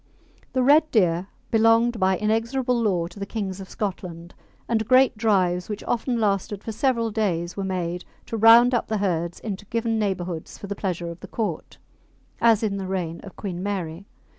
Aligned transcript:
The 0.53 0.63
red 0.63 0.89
deer 0.89 1.27
belonged 1.51 1.99
by 1.99 2.17
inexorable 2.17 2.81
law 2.81 3.05
to 3.05 3.19
the 3.19 3.25
kings 3.27 3.59
of 3.61 3.69
Scotland, 3.69 4.33
and 4.67 4.87
great 4.87 5.15
drives, 5.15 5.69
which 5.69 5.83
often 5.83 6.19
lasted 6.19 6.63
for 6.63 6.71
several 6.71 7.11
days, 7.11 7.55
were 7.55 7.63
made 7.63 8.03
to 8.25 8.35
round 8.35 8.73
up 8.73 8.87
the 8.87 8.97
herds 8.97 9.39
into 9.41 9.65
given 9.65 9.99
neighbourhoods 9.99 10.57
for 10.57 10.65
the 10.65 10.73
pleasure 10.75 11.11
of 11.11 11.19
the 11.19 11.27
court, 11.27 11.77
as 12.41 12.63
in 12.63 12.77
the 12.77 12.87
reign 12.87 13.19
of 13.19 13.35
Queen 13.35 13.61
Mary. 13.61 14.07